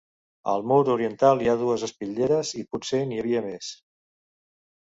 [0.53, 3.73] Al mur oriental hi ha dues espitlleres i potser n'hi havia més.